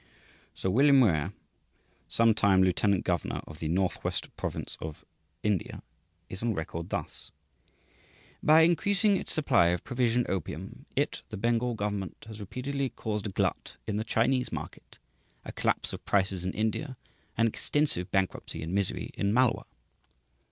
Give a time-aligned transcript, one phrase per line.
[0.55, 1.31] Sir William Muir,
[2.07, 5.05] some time lieutenant governor of the Northwest Provinces of
[5.43, 5.83] India,
[6.27, 7.31] is on record thus:
[8.41, 13.31] "By increasing its supply of 'provision' opium, it (the Bengal government) has repeatedly caused a
[13.31, 14.97] glut in the Chinese market,
[15.45, 16.97] a collapse of prices in India,
[17.37, 19.67] an extensive bankruptcy and misery in Malwa."